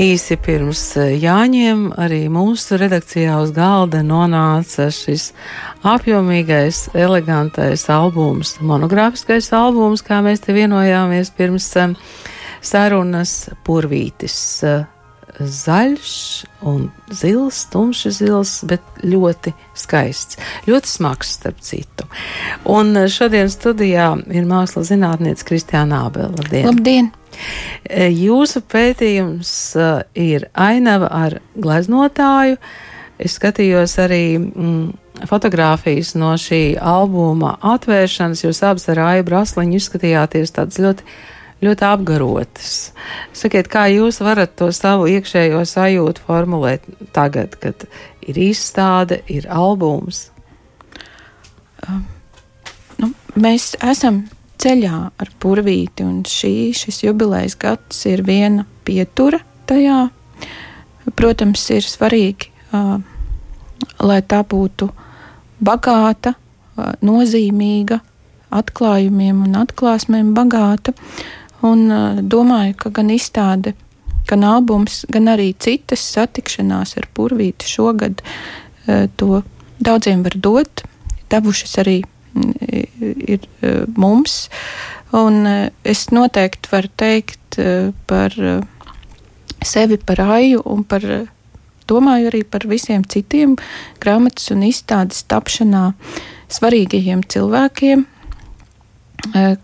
[0.00, 5.26] Īsi pirms eh, Jāņiem arī mūsu redakcijā uz galda nonāca šis
[5.84, 11.92] apjomīgais, elegantais albums, monogrāfiskais albums, kā mēs te vienojāmies pirms eh,
[12.64, 13.34] sarunas
[13.68, 14.38] Purvītis.
[14.64, 14.88] Eh,
[15.40, 16.16] zaļš
[16.68, 20.40] un zils, tumšs zils, bet ļoti skaists.
[20.64, 22.08] Ļoti smags, starp citu.
[22.64, 26.32] Un šodien studijā ir mākslas zinātniece Kristiāna Ābela.
[26.40, 26.72] Labdien!
[26.72, 27.16] Labdien.
[27.84, 32.58] E, jūsu pētījums e, ir ainava ar gleznotāju.
[33.20, 38.44] Es skatījos arī mm, fotogrāfijas no šī albuma atvēršanas.
[38.46, 41.04] Jūs abas ar Aiju Brasliņu izskatījāties tādas ļoti,
[41.64, 42.74] ļoti apgarotas.
[43.36, 47.84] Sakiet, kā jūs varat to savu iekšējo sajūtu formulēt tagad, kad
[48.24, 50.28] ir izstāde, ir albums?
[51.88, 52.04] Um,
[53.00, 54.24] nu, mēs esam
[54.60, 60.08] ceļā ar purvīti, un šī, šis jubilejas gads ir viena pietura tajā.
[61.16, 62.98] Protams, ir svarīgi, uh,
[64.04, 64.90] lai tā būtu
[65.64, 68.00] bagāta, uh, nozīmīga,
[68.50, 70.94] atklājumiem un atklāsmēm bagāta.
[71.66, 73.74] Un uh, domāju, ka gan izstāde,
[74.28, 78.20] gan albums, gan arī citas satikšanās ar purvīti šogad
[79.16, 79.42] to
[79.78, 80.82] daudziem var dot,
[81.30, 82.00] devušas arī
[82.34, 84.48] ir e, mums.
[85.16, 88.34] Un e, es noteikti varu teikt e, par
[89.64, 91.04] sevi, par aju un par,
[91.90, 93.56] domāju arī par visiem citiem
[94.00, 95.90] grāmatas un izstādes tapšanā
[96.50, 98.06] svarīgajiem cilvēkiem,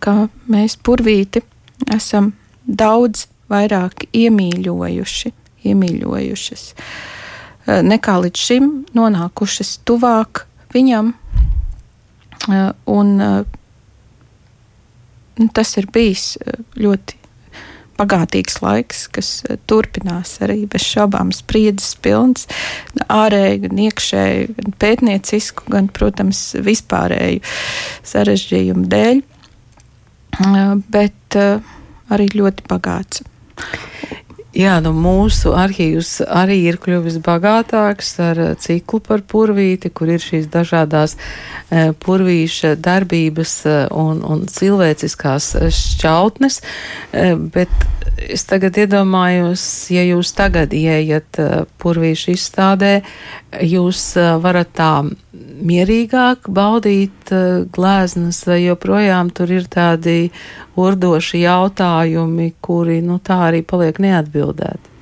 [0.04, 0.14] ka
[0.52, 1.40] mēs purvīti
[1.94, 2.34] esam
[2.68, 5.32] daudz vairāk iemīļojuši,
[5.70, 6.66] iemīļojušas,
[7.88, 10.44] nekā līdz šim nonākušas tuvāk
[10.76, 11.25] viņam, Eh,
[12.48, 13.44] un eh,
[15.54, 17.22] tas ir bijis eh, ļoti
[17.96, 19.30] bagātīgs laiks, kas
[19.70, 22.44] turpinās arī bez šaubām spriedzes pilns,
[23.08, 27.40] ārēji, gan iekšēji, gan pētniecisku, gan, protams, vispārēju
[28.04, 29.22] sarežģījumu dēļ,
[30.92, 31.40] bet
[32.12, 33.24] arī ļoti bagāts.
[34.56, 40.22] Jā, nu mūsu arhīvs arī ir kļuvis bagātāks ar eh, ciklu par purvīti, kur ir
[40.22, 46.60] šīs dažādās e, purvīša darbības eh, un, un cilvēciskās šķautnes,
[47.52, 47.86] bet
[48.16, 51.36] es tagad iedomājos, ja jūs tagad ieiet
[51.82, 52.94] purvīša izstādē,
[53.60, 54.92] jūs varat tā
[55.56, 57.30] mierīgāk baudīt
[57.72, 60.30] glēznas, vai joprojām tur ir tādi
[60.76, 64.92] urdoši jautājumi, kuri, nu, tā arī paliek neatbildēti?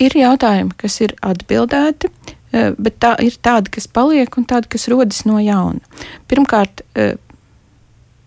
[0.00, 2.08] Ir jautājumi, kas ir atbildēti,
[2.52, 5.80] eh, bet tā ir tādi, kas paliek un tādi, kas rodas no jauna.
[6.28, 7.16] Pirmkārt, eh,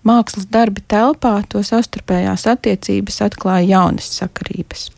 [0.05, 4.89] mākslas darbi telpā, to savstarpējās attiecības atklāja jaunas sakarības.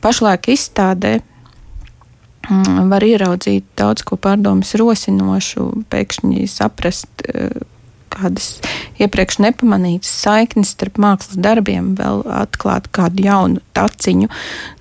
[0.00, 1.20] Pašlaik izstādē
[2.48, 7.60] var ieraudzīt daudz ko pārdomas rosinošu, pēkšņi saprast, eh,
[8.10, 8.58] kādas
[8.98, 14.28] iepriekš nepamanītas saiknes starp mākslas darbiem, vēl atklāt kādu jaunu taciņu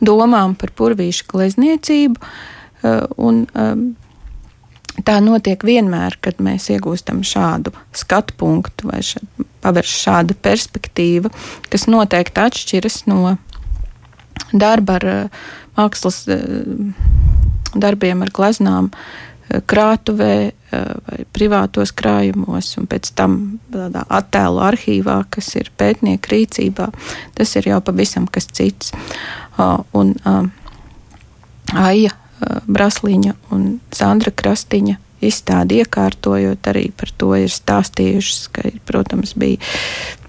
[0.01, 2.15] domām par purvīšu glezniecību.
[2.83, 3.95] Eh, un, ehm,
[5.03, 9.19] tā notiek vienmēr, kad mēs iegūstam šādu skatu punktu vai ša,
[9.61, 11.29] pavērš šāda perspektīva,
[11.69, 13.37] kas noteikti atšķiras no
[14.53, 15.29] darba ar eh,
[15.77, 16.25] mākslas
[17.75, 18.91] darbiem, ar gleznām,
[19.49, 20.53] krātuvē eh,
[21.07, 23.39] vai privātos krājumos, un pēc tam
[23.73, 26.89] tādā attēlu arhīvā, kas ir pētnieku rīcībā,
[27.37, 28.93] tas ir jau pavisam kas cits.
[29.97, 30.13] Un
[31.75, 39.59] Aija Brasliņa un Sandra Krastiņa izstādi iekārtojot, arī par to ir stāstījušas, ka, protams, bija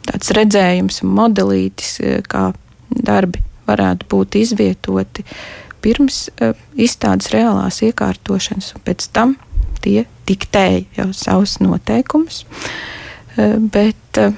[0.06, 2.50] tāds redzējums un modelītis, eh, kā
[2.90, 5.24] darbi varētu būt izvietoti
[5.84, 9.36] pirms uh, izstādes reālās iekārtošanas, un pēc tam
[9.84, 12.44] tie diktēja jau savus noteikumus.
[13.36, 14.34] Uh, bet uh,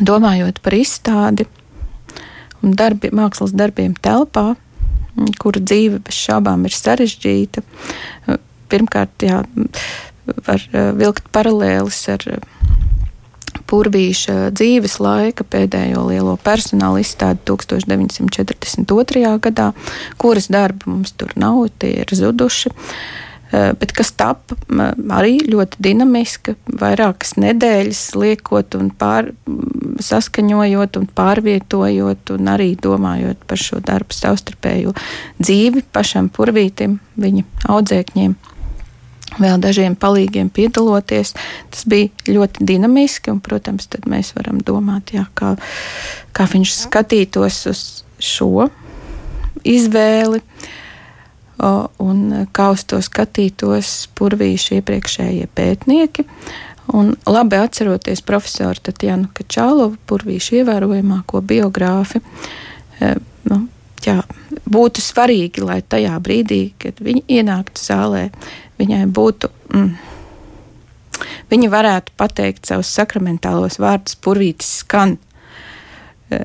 [0.00, 1.48] domājot par izstādi
[2.62, 4.52] un darbi, mākslas darbiem telpā,
[5.42, 7.62] kura dzīve bez šaubām ir sarežģīta,
[8.70, 9.40] pirmkārt, jā,
[10.46, 10.66] var
[10.98, 12.26] vilkt paralēlis ar
[13.68, 19.38] Purvīša dzīves laika pēdējo lielo personāla izstādi 1942.
[19.44, 19.72] gadā,
[20.20, 22.72] kuras darbi mums tur nav, tie ir zuduši.
[23.48, 24.58] Eh, bet kas tapa
[25.16, 29.30] arī ļoti dinamiska, vairākas nedēļas liekot un pār,
[30.04, 34.92] saskaņojot un pārvietojot, un arī domājot par šo darbu savstarpējo
[35.40, 38.36] dzīvi pašam purvītim, viņa audzēkņiem
[39.36, 41.34] vēl dažiem palīgiem piedaloties.
[41.74, 45.54] Tas bija ļoti dinamiski, un, protams, tad mēs varam domāt, jā, kā,
[46.32, 47.84] kā viņš skatītos uz
[48.18, 48.68] šo
[49.68, 50.42] izvēli.
[51.58, 52.20] Un
[52.54, 56.24] kā uz to skatītos purvīši iepriekšējie pētnieki.
[56.94, 62.22] Un labi atceroties profesoru Tatjanu Kačālovu, purvīšu ievērojamāko biogrāfi,
[63.50, 63.58] nu,
[64.06, 64.22] jā,
[64.64, 68.22] būtu svarīgi, lai tajā brīdī, kad viņa ienāktu zālē,
[68.78, 69.50] viņai būtu.
[69.74, 69.90] Mm,
[71.48, 75.16] Viņa varētu pateikt savus sakramentālos vārdus, purvītis skan.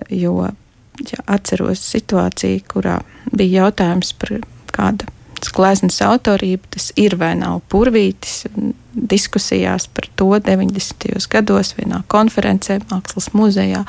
[0.09, 2.99] Jo ja atceros situāciju, kurā
[3.33, 4.37] bija jautājums par
[4.73, 5.09] kāda
[5.53, 8.45] gleznas autorību, tas ir vai nav purvītis.
[8.93, 11.17] Diskusijās par to 90.
[11.29, 13.83] gados vienā konferencē Mākslas muzejā.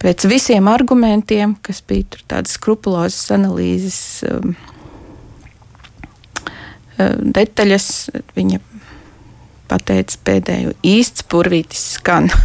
[0.00, 4.56] Pēc visiem argumentiem, kas bija tādas skrupulozas analīzes um,
[7.20, 7.88] detaļas,
[8.36, 8.60] viņa
[9.70, 12.30] pateica pēdējo īsts purvītis skan.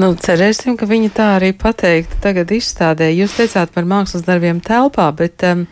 [0.00, 3.10] Nu, cerēsim, ka viņa tā arī pateikti tagad izstādē.
[3.14, 5.66] Jūs teicāt par mākslas darbiem telpā, bet um,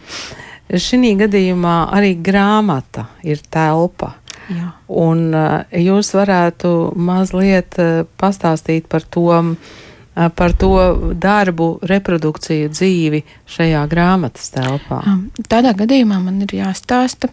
[0.71, 4.13] šī gadījumā arī grāmata ir telpa.
[4.53, 4.69] Jā.
[5.03, 9.81] Un uh, jūs varētu mazliet uh, pastāstīt par to, uh,
[10.15, 10.73] par to
[11.17, 15.01] darbu, reprodukciju dzīvi šajā grāmatas telpā.
[15.49, 17.31] Tādā gadījumā man ir jāstāsta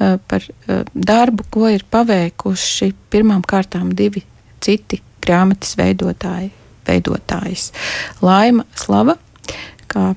[0.00, 0.46] par
[0.94, 4.24] darbu, ko ir paveikuši pirmām kārtām divi
[4.64, 6.50] citi grāmatas veidotāji,
[6.88, 7.70] veidotājs
[8.24, 9.18] Laima Slava,
[9.90, 10.14] kā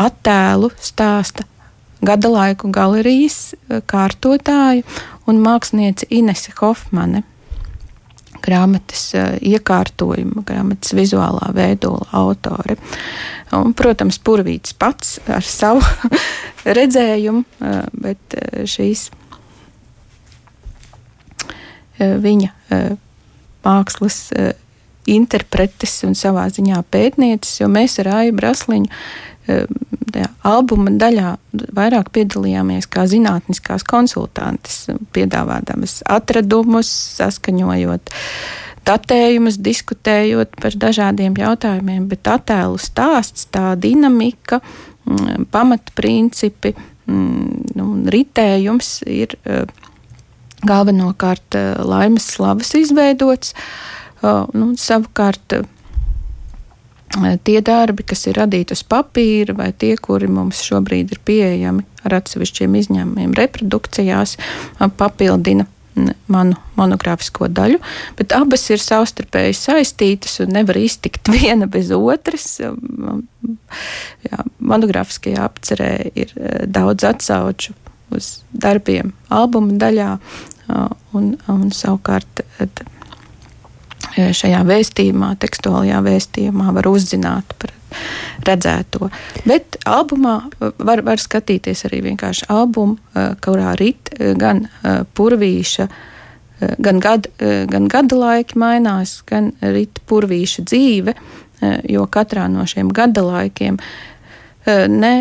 [0.00, 1.46] attēlu stāsta
[2.04, 3.54] gada laiku galerijas
[3.90, 4.84] kārtotāja
[5.28, 7.24] un māksliniece Inese Hofmane.
[8.44, 12.76] Grāmatas uh, iekārtojuma, grāmatas vizuālā veidola autore.
[13.56, 15.82] Un, protams, Purvīts pats ar savu
[16.78, 17.42] redzējumu,
[17.98, 18.36] bet
[18.70, 19.08] šīs
[21.98, 22.78] viņa
[23.66, 24.20] mākslas
[25.10, 28.90] interpretes un savā ziņā pētnieces, jo mēs ar Aiju Brasliņu
[30.46, 31.34] albuma daļā
[31.76, 38.14] vairāk piedalījāmies kā zinātniskās konsultantes, piedāvādamas atradumus, saskaņojot
[38.88, 44.62] datējumus, diskutējot par dažādiem jautājumiem, bet attēlu stāsts, tā dinamika,
[45.04, 46.74] mm, pamatprincipi,
[47.06, 49.68] mm, nu, ritējums ir uh,
[50.66, 53.54] galvenokārt eh, laimes slavas izveidots.
[53.54, 55.60] Eh, nu, savukārt
[57.44, 62.20] tie darbi, kas ir radīti uz papīra, vai tie, kuri mums šobrīd ir pieejami ar
[62.20, 64.36] atsevišķiem izņēmumiem reprodukcijās,
[65.00, 65.66] papildina
[66.30, 67.80] manu monogrāfisko daļu,
[68.18, 72.46] bet abas ir savstarpēji saistītas un nevar iztikt viena bez otras.
[72.60, 76.34] Jā, monogrāfiskajā apcerē ir
[76.70, 77.74] daudz atsauču
[78.14, 80.14] uz darbiem albuma daļā,
[81.18, 82.42] un, un savukārt
[84.16, 87.74] šajā vēstījumā, tekstuālajā vēstījumā var uzzināt par
[88.46, 89.10] redzēto.
[89.48, 90.36] Bet albumā
[90.78, 92.98] var, var skatīties arī vienkārši albumu,
[93.44, 94.66] kurā rit gan
[95.18, 95.88] purvīša,
[96.78, 97.30] gan, gad,
[97.72, 101.16] gan gada laiki mainās, gan rit purvīša dzīve,
[101.90, 103.80] jo katrā no šiem gada laikiem
[104.66, 105.14] ne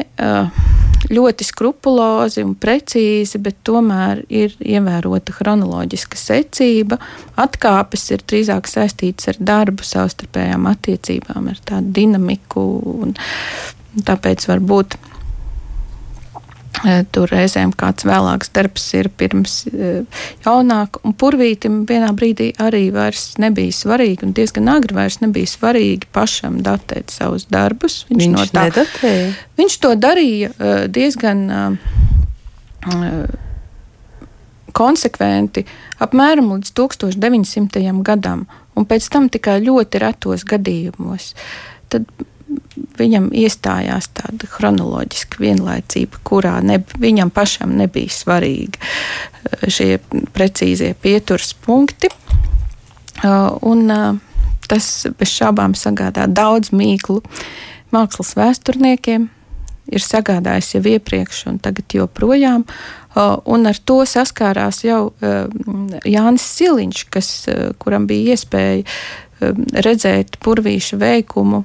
[1.07, 6.99] ļoti skrupulozi un precīzi, bet tomēr ir ievērota chronoloģiska secība.
[7.39, 12.65] Atkāpes ir drīzāk saistītas ar darbu, savstarpējām attiecībām, ar tādu dinamiku.
[14.05, 14.99] Tāpēc varbūt
[17.13, 23.33] tur reizēm kāds vēlāks darbs ir pirms eh, jaunāk, un purvītim vienā brīdī arī vairs
[23.41, 28.03] nebija svarīgi, un diezgan agri vairs nebija svarīgi pašam datēt savus darbus.
[28.09, 29.29] Viņš, viņš no tā nedatēja.
[29.59, 31.45] Viņš to darīja eh, diezgan
[34.79, 35.65] konsekventi,
[35.99, 37.91] apmēram līdz 1900.
[38.07, 38.45] gadam,
[38.79, 41.33] un pēc tam tikai ļoti retos gadījumos.
[41.91, 42.07] Tad
[42.99, 49.89] viņam iestājās tāda chronoloģiska vienlaicība, kurā ne, viņam pašam nebija svarīgi eh, šie
[50.35, 52.11] precīzie pieturas punkti.
[52.11, 53.29] Eh,
[53.65, 54.21] un eh,
[54.69, 57.21] tas bez šābām sagādā daudz mīklu
[57.95, 59.29] mākslas vēsturniekiem.
[59.89, 62.61] Ir sagādājis jau iepriekš, un tagad joprojām.
[63.49, 65.15] Un ar to saskārās jau
[66.05, 67.29] Jānis Siliņš, kas,
[67.81, 68.85] kuram bija iespēja
[69.73, 71.63] redzēt purvīša veikumu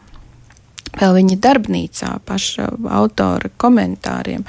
[1.00, 4.44] vēl viņa darbnīcā, paša autora komentāriem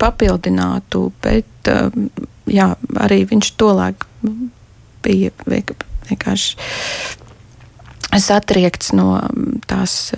[0.00, 1.70] papildinātu, bet
[2.50, 2.68] jā,
[3.04, 4.06] arī viņš tolaik
[5.04, 6.56] bija vienkārši
[8.18, 9.20] satriekts no
[9.68, 10.12] tās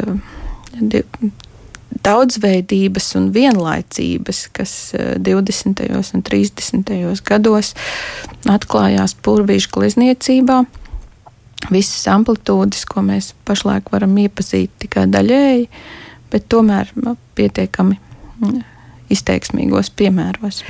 [2.01, 5.83] daudzveidības un vienlaicības, kas 20.
[6.15, 6.95] un 30.
[7.27, 7.75] gados
[8.49, 10.63] atklājās purvīšu glezniecībā
[11.69, 15.69] visas amplitūdas, ko mēs pašlaik varam iepazīt tikai daļēji,
[16.33, 16.93] bet tomēr
[17.37, 17.99] pietiekami
[19.11, 20.61] izteiksmīgos piemēros.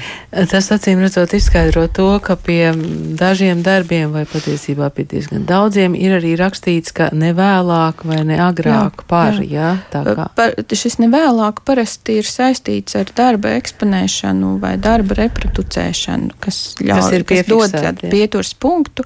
[0.51, 2.73] Tas acīm redzot izskaidro to, ka pie
[3.21, 8.41] dažiem darbiem, vai patiesībā pie diezgan daudziem, ir arī rakstīts, ka ne vēlāk vai ne
[8.41, 9.41] agrāk jā, par.
[9.45, 9.71] Jā.
[9.93, 10.29] Jā, kā.
[10.37, 17.49] par šis nevēlāk parasti ir saistīts ar darba eksponēšanu vai darba reproducēšanu, kas ļauj, kas,
[17.51, 19.05] kas dod pieturs punktu,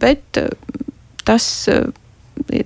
[0.00, 0.40] bet
[1.28, 1.46] tas,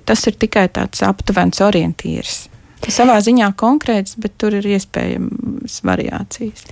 [0.07, 2.43] tas ir tikai tāds aptuvens orientīrs.
[2.91, 6.65] Savā ziņā konkrēts, bet tur ir iespējamas variācijas.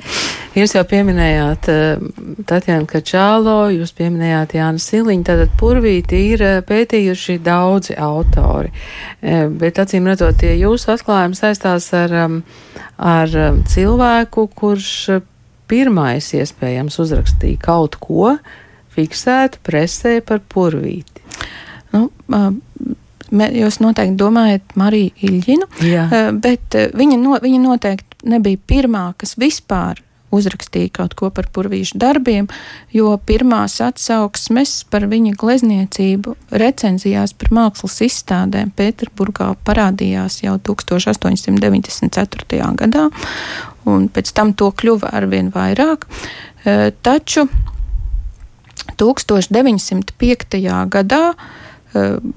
[0.58, 2.02] Jūs jau pieminējāt uh,
[2.48, 8.74] Tatjana Kačālo, jūs pieminējāt Jānu Siliņu, tātad purvīti ir uh, pētījuši daudzi autori,
[9.62, 12.38] bet acīm redzot, tie jūsu atklājumi saistās ar, um,
[13.00, 14.92] ar um, cilvēku, kurš
[15.72, 18.36] pirmais iespējams uzrakstīja kaut ko
[18.92, 21.24] fiksētu presē par purvīti.
[23.32, 26.08] Jūs noteikti domājat Mariju Iļģinu, Jā.
[26.36, 32.48] Bet viņa, no, viņa noteikti nebija pirmā, kas vispār uzrakstīja kaut ko par purvīšu darbiem,
[32.96, 42.62] jo pirmās atsauksmes par viņa glezniecību recenzijās par mākslas izstādēm Pēterburgā parādījās jau 1894.
[42.84, 43.06] gadā,
[43.90, 46.00] un pēc tam to kļuva arvien vairāk.
[47.04, 47.42] Taču
[49.02, 50.62] 1905.
[50.92, 51.26] gadā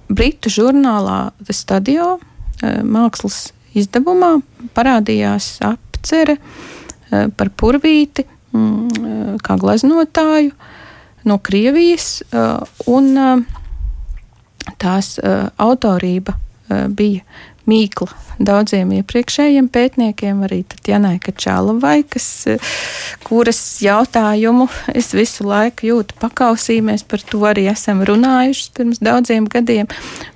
[0.09, 4.37] Britu žurnālā The Studio eh, mākslas izdevumā
[4.75, 10.55] parādījās apcere eh, par purvīti mm, kā gleznotāju
[11.25, 12.19] no Krievijas,
[12.93, 13.15] un
[14.77, 15.15] tās
[15.57, 16.35] autorība
[16.93, 17.23] bija
[17.71, 18.11] mīkla
[18.43, 22.27] daudziem iepriekšējiem pētniekiem, arī Janai Kačālavai, kas,
[23.25, 29.91] kuras jautājumu es visu laiku jūtu pakausīmies, par to arī esam runājuši pirms daudziem gadiem,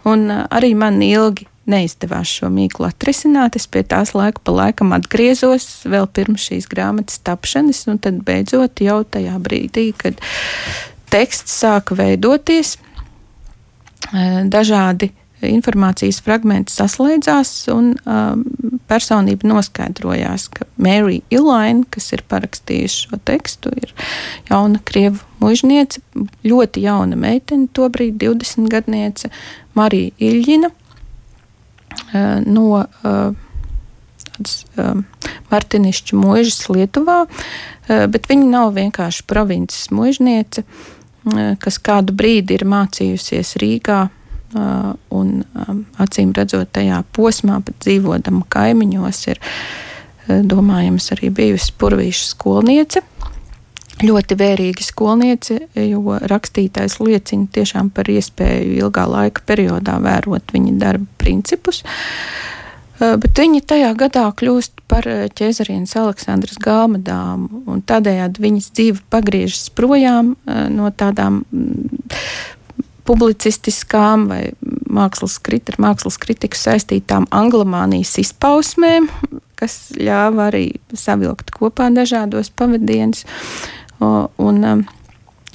[0.08, 3.58] un arī man ilgi neizdevās šo mīklu atrisināt.
[3.58, 8.80] Es pie tās laika pa laikam atgriezos vēl pirms šīs grāmatas tapšanas, un tad beidzot
[8.84, 10.22] jau tajā brīdī, kad
[11.12, 12.76] teksts sāka veidoties,
[14.48, 15.12] dažādi
[15.46, 18.42] informācijas fragmenti saslēdzās, un um,
[18.90, 23.94] personība noskaidrojās, ka Mērija Ilaina, kas ir parakstījusi šo tekstu, ir
[24.50, 26.02] jauna krievu mužniece,
[26.46, 29.30] ļoti jauna meitene, tobrīd 20 gadniece,
[29.78, 33.32] Marija Iļģina uh, no uh,
[34.26, 35.06] tādas um,
[35.52, 42.66] Martinišķa mūžas Lietuvā, uh, bet viņa nav vienkārši provinces mužniece, uh, kas kādu brīdi ir
[42.68, 44.08] mācījusies Rīgā
[44.54, 45.44] un
[46.00, 49.42] acīm redzot tajā posmā, pat dzīvodama kaimiņos, ir
[50.48, 53.04] domājams arī bijusi purvīša skolniece.
[53.98, 61.08] Ļoti vērīga skolniece, jo rakstītājs liecina tiešām par iespēju ilgā laika periodā vērot viņa darba
[61.18, 61.82] principus.
[62.98, 65.06] Bet viņa tajā gadā kļūst par
[65.38, 70.32] ķēzarienes Aleksandras Gāmadāmu, un tādējādi viņas dzīve pagriežas projām
[70.74, 71.44] no tādām
[73.08, 74.42] publicistiskām vai
[74.88, 79.08] mākslas, krit, mākslas kritiku saistītām anglamānijas izpausmēm,
[79.58, 83.24] kas ļāva arī savilkt kopā dažādos pavadienus.
[83.98, 84.84] Un um,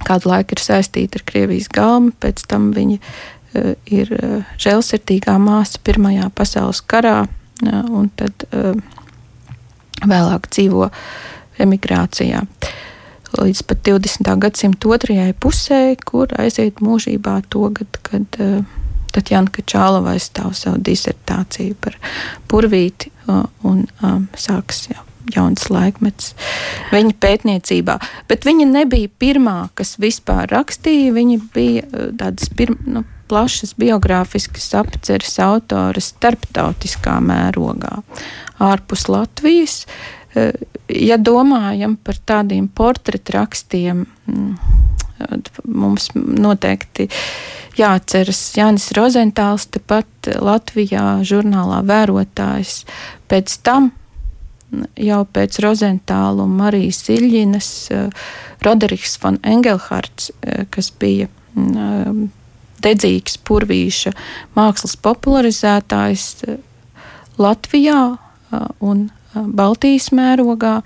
[0.04, 5.80] kādu laiku ir saistīta ar Krievijas galmu, pēc tam viņa uh, ir uh, žēlsirdīgā māsa
[5.84, 8.74] Pirmajā pasaules karā, uh, un tad uh,
[10.04, 10.90] vēlāk dzīvo
[11.64, 12.44] emigrācijā.
[13.34, 14.28] Līdz pat 20.
[14.38, 18.60] gadsimta otrajai pusē, kur aiziet mūžībā to gadu, kad uh,
[19.14, 21.98] Tatjana Kačālava aizstāv savu disertāciju par
[22.52, 25.02] purvīti uh, un um, sāks jau
[25.34, 26.34] jauns laikmets
[26.92, 27.98] viņa pētniecībā.
[28.30, 31.14] Bet viņa nebija pirmā, kas vispār rakstīja.
[31.16, 31.86] Viņa bija
[32.20, 38.02] tādas pirm, nu, plašas biogrāfiskas apceres autore starptautiskā mērogā
[38.62, 39.86] ārpus Latvijas.
[39.88, 44.56] Uh, ja domājam par tādiem portretrakstiem, mm,
[45.70, 47.08] mums noteikti
[47.78, 52.84] jāatceras Jānis Rozentāls, tepat Latvijā žurnālā vērotājs.
[53.32, 53.92] Pēc tam,
[54.98, 57.72] jau pēc Rozentāla un Marijas Iļģinas,
[58.66, 60.32] Roderiks von Engelhards,
[60.74, 62.30] kas bija mm,
[62.84, 64.14] dedzīgs purvīša
[64.58, 66.30] mākslas popularizētājs
[67.42, 68.00] Latvijā
[68.84, 70.82] un Baltijas mērogā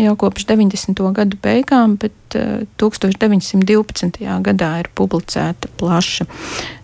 [0.00, 1.02] jau kopš 90.
[1.16, 2.36] gadu beigām, bet
[2.80, 4.22] 1912.
[4.46, 6.26] gadā ir publicēta plaša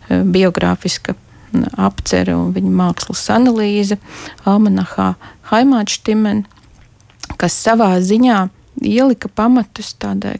[0.08, 1.14] biogrāfiska
[1.80, 3.96] apcere un viņa mākslas analīze
[4.48, 5.14] Almanahā
[5.48, 6.44] Haimāčtimen,
[7.40, 8.42] kas savā ziņā
[8.84, 10.36] ielika pamatus tādai,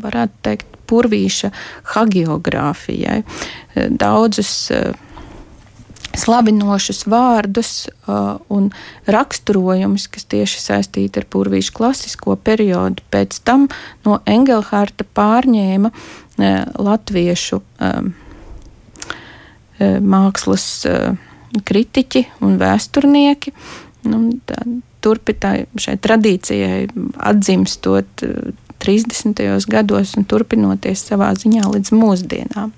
[0.00, 1.52] varētu teikt, purvīša
[1.92, 3.20] hagiogrāfijai.
[4.00, 4.70] Daudzus
[6.18, 8.70] slavinošus vārdus uh, un
[9.10, 13.04] raksturojumus, kas tieši saistīti ar purvīšu klasisko periodu.
[13.12, 13.68] Pēc tam
[14.06, 16.00] no Engelharta pārņēma uh,
[16.74, 21.18] latviešu um, uh, mākslas uh,
[21.66, 23.54] kritiķi un vēsturnieki.
[24.10, 24.62] Nu, tā,
[25.04, 26.88] turpināt šai tradīcijai
[27.30, 28.24] atzimstot
[28.80, 29.44] 30.
[29.46, 32.74] Uh, gados un turpinoties savā ziņā līdz mūsdienām.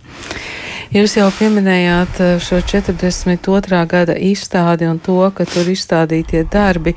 [0.92, 3.78] Jūs jau pieminējāt eh, šo 42.
[3.88, 6.92] gada izstādi un to, ka tur izstādītie darbi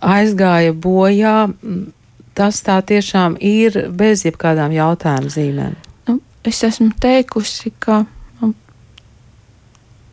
[0.00, 1.50] aizgāja bojā.
[2.32, 5.74] Tas tā tiešām ir bez jebkādām jautājumu zīmēm.
[6.08, 6.14] Nu,
[6.48, 8.06] es esmu teikusi, ka
[8.40, 8.54] nu,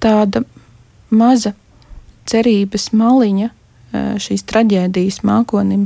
[0.04, 0.42] tāda
[1.08, 1.54] maza
[2.28, 5.86] cerības maliņa eh, šīs traģēdijas mākonim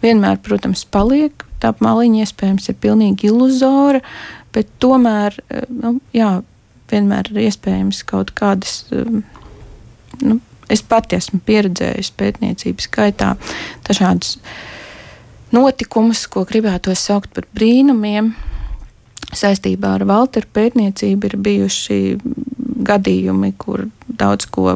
[0.00, 1.36] vienmēr, protams, paliek.
[1.60, 4.00] Tā maliņa iespējams ir pilnīgi iluzora,
[4.56, 6.30] bet tomēr, eh, nu, jā,
[6.92, 8.84] vienmēr ir iespējams kaut kādas.
[8.94, 9.22] Um,
[10.22, 10.38] nu,
[10.72, 13.34] es pati esmu pieredzējusi pētniecības gaitā
[13.88, 14.38] dažādus
[15.52, 18.32] notikumus, ko gribētu saukt par brīnumiem.
[19.32, 21.98] Saistībā ar Walteru pētniecību ir bijuši
[22.84, 24.74] gadījumi, kur daudz ko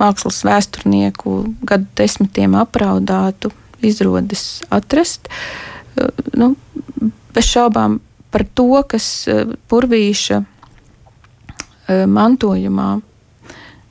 [0.00, 1.34] mākslas vēsturnieku
[1.68, 3.52] gadu desmitiem apraudātu
[3.84, 5.28] izdodas atrast.
[5.96, 6.54] Uh, nu,
[7.34, 7.98] bez šaubām
[8.32, 10.44] par to, kas uh, purvīša
[11.90, 13.00] mantojumā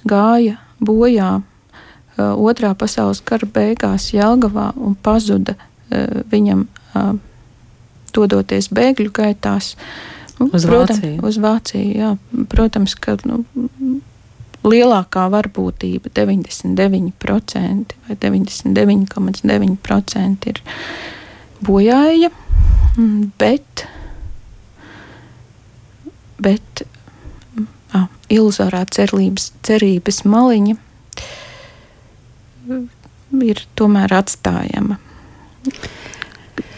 [0.08, 1.42] gāja bojā
[2.20, 5.56] otrā pasaules kara beigās Jelgavā un pazuda
[6.32, 6.68] viņam
[8.16, 9.76] dodoties bēgļu gaitās.
[10.40, 11.26] Nu, uz protams, Vāciju.
[11.28, 12.18] Uz Vāciju jā.
[12.52, 13.36] Protams, ka nu,
[14.64, 20.62] lielākā varbūtība 99% vai 99,9% ir
[21.66, 22.30] bojāja,
[22.96, 23.88] mm, bet,
[26.40, 26.84] bet
[28.30, 30.78] iluzorā cerības, cerības maliņa
[33.50, 35.00] ir tomēr atstājama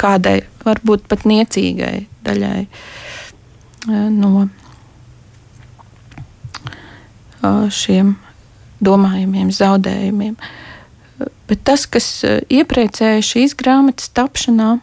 [0.01, 2.65] kādai, varbūt pat niecīgai daļai
[4.15, 4.47] no
[7.73, 8.15] šiem
[8.81, 10.35] domājumiem zaudējumiem.
[11.49, 12.07] Bet tas, kas
[12.49, 14.75] iepriecēja šīs grāmatas tapšanā,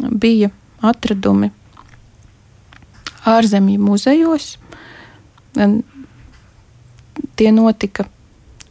[0.00, 0.50] bija
[0.84, 1.50] atradumi
[3.28, 4.54] ārzemju muzejos,
[7.34, 8.06] Tie notika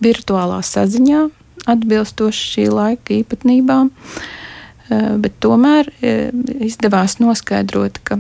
[0.04, 1.28] virtuālā saziņā,
[1.70, 8.20] atbilstoši šī laika īpatnībām, eh, bet tomēr eh, izdevās noskaidrot, ka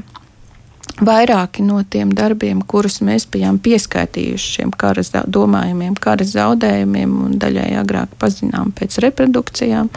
[1.02, 7.74] vairāki no tiem darbiem, kurus mēs bijām pieskaitījuši šiem kara domājumiem, kara zaudējumiem un daļai
[7.82, 9.90] agrāk pazinām pēc reprodukcijām,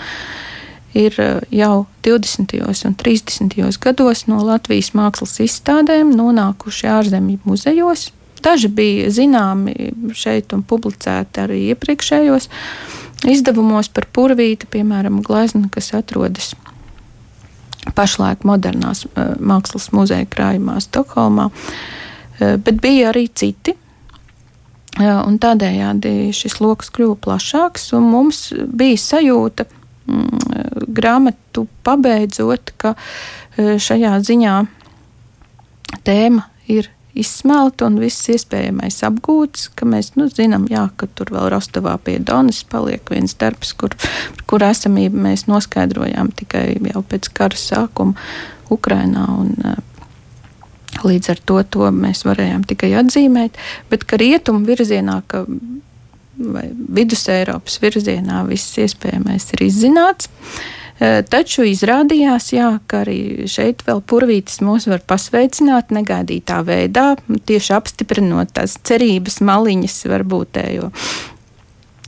[0.96, 2.56] ir eh, jau 20.
[2.88, 3.78] un 30.
[3.80, 8.10] gados no Latvijas mākslas izstādēm nonākuši ārzemju muzejos,
[8.42, 12.48] Daži bija zināmi šeit un publicēti arī iepriekšējos
[13.32, 16.52] izdevumos par purvīti, piemēram, glezna, kas atrodas
[17.96, 23.76] pašlaik modernās uh, mākslas muzeja krājumā Stokholmā, uh, bet bija arī citi.
[24.96, 29.68] Uh, un tādējādi šis lokus kļuva plašāks, un mums bija sajūta,
[30.08, 32.94] mm, grāmatu pabeidzot, ka
[33.56, 34.56] šajā ziņā
[36.04, 41.50] tēma ir izsmelta un viss iespējamais apgūts, ka mēs nu, zinām, jā, ka tur vēl
[41.54, 43.96] Rostovā pie Donas paliek viens darbs, kur,
[44.50, 48.16] kur esamību mēs noskaidrojām tikai jau pēc kara sākuma
[48.70, 49.28] Ukrainā.
[49.42, 49.84] Un, eh,
[51.04, 53.58] Līdz ar to, to mēs varējām tikai atzīmēt,
[53.90, 55.42] bet ka rietumu virzienā, ka
[56.38, 60.30] vai vidus Eiropas virzienā viss iespējamais ir izzināts.
[60.30, 67.08] Uh, taču izrādījās, jā, ka arī šeit vēl purvītis mūs var pasveicināt negaidītā veidā,
[67.48, 70.90] tieši apstiprinot tās cerības maliņas varbūtējo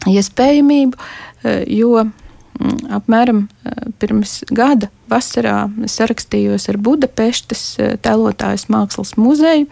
[0.08, 0.96] iespējamību,
[1.44, 7.64] eh, jo mm, apmēram eh, pirms gada vasarā sarakstījos ar Budapeštas
[8.04, 9.68] tēlotājas mākslas muzeju,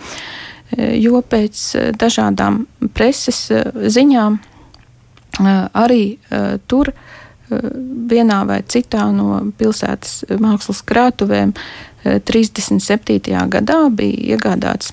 [0.77, 1.61] jo pēc
[1.95, 2.65] dažādām
[2.97, 3.45] preses
[3.95, 4.41] ziņām
[5.77, 6.17] arī
[6.67, 6.91] tur
[7.51, 11.53] vienā vai citā no pilsētas mākslas krātuvēm
[12.07, 13.33] 37.
[13.33, 14.93] Eh, gadā bija iegādāts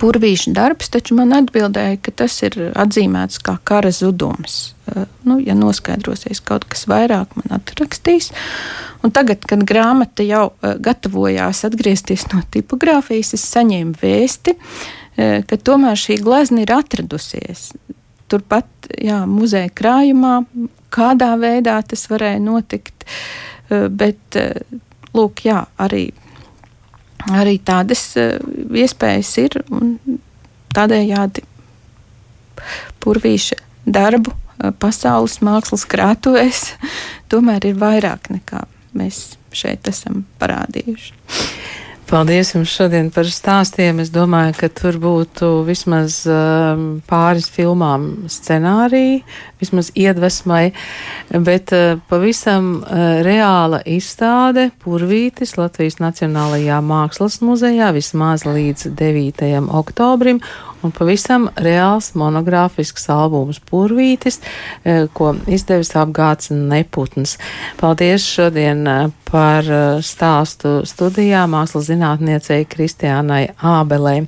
[0.00, 4.74] purvīša darbs, taču man atbildēja, ka tas ir atzīmēts kā kara zudums.
[4.88, 8.30] Eh, nu, ja noskaidrosies kaut kas vairāk, man atrakstīs.
[9.02, 14.58] Un tagad, kad grāmata jau eh, gatavojās atgriezties no tipogrāfijas, es saņēmu vēsti,
[15.20, 17.74] ka tomēr šī glezna ir atradusies.
[18.30, 20.38] Turpat jā, muzeja krājumā,
[20.94, 23.06] kādā veidā tas varēja notikt.
[23.70, 24.58] Eh, bet, eh,
[25.14, 26.10] lūk, jā, arī,
[27.30, 28.38] arī tādas eh,
[28.82, 29.96] iespējas ir un
[30.74, 31.44] tādējādi
[33.00, 34.34] purvīša darbu
[34.82, 36.64] pasaules mākslas krātuvēs
[37.32, 38.66] tomēr ir vairāk nekā
[38.98, 41.14] mēs šeit esam parādījuši.
[42.10, 44.00] Paldies jums šodien par stāstiem.
[44.02, 49.20] Es domāju, ka tur būtu vismaz um, pāris filmām scenāriji,
[49.62, 50.72] vismaz iedvesmai,
[51.46, 59.70] bet uh, pavisam uh, reāla izstāde Purvītis Latvijas Nacionālajā Mākslas muzejā vismaz līdz 9.
[59.70, 60.42] oktobrim
[60.82, 64.40] un pavisam reāls monogrāfisks albums Purvītis,
[64.84, 67.36] eh, ko izdevis apgāds Neputns.
[67.80, 74.24] Paldies šodien eh, par eh, stāstu studijā mākslas zinātniecei Kristiānai Ābelē.